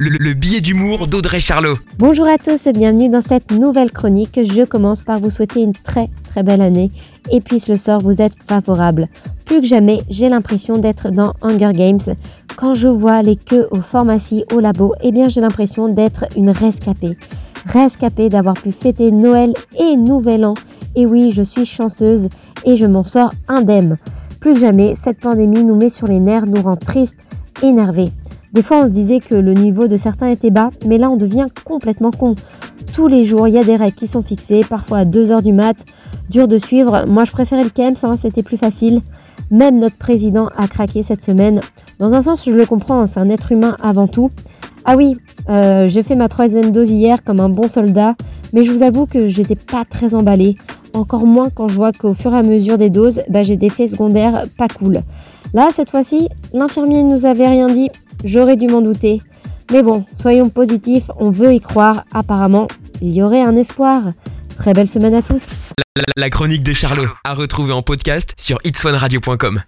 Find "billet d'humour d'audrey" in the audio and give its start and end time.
0.34-1.40